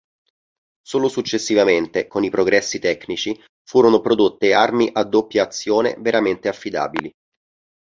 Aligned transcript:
Solo 0.81 1.07
successivamente, 1.09 2.07
con 2.07 2.23
i 2.23 2.31
progressi 2.31 2.79
tecnici, 2.79 3.39
furono 3.63 4.01
prodotte 4.01 4.51
armi 4.51 4.89
"a 4.91 5.03
doppia 5.03 5.43
azione" 5.43 5.95
veramente 5.99 6.47
affidabili. 6.47 7.11